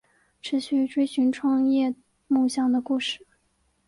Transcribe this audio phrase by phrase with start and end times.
[0.41, 1.93] 持续追寻创业
[2.27, 3.23] 梦想的故事